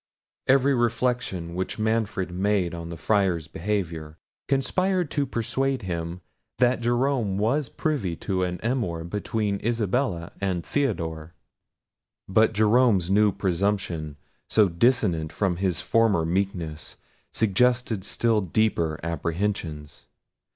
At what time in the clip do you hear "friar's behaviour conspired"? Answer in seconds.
2.97-5.11